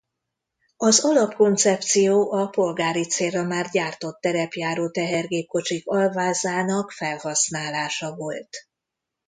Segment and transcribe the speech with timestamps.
[0.77, 8.49] Az alapkoncepció a polgári célra már gyártott terepjáró tehergépkocsik alvázának felhasználása volt.